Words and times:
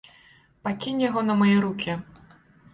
Пакінь 0.67 1.05
яго 1.09 1.25
на 1.29 1.37
мае 1.45 1.53
рукі. 1.69 1.91